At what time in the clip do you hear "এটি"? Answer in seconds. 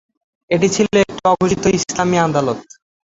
0.51-0.67